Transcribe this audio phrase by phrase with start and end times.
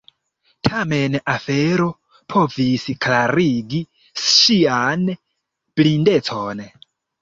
[0.69, 1.91] Tamen afero
[2.35, 3.85] povis klarigi
[4.27, 6.71] ŝian blindecon.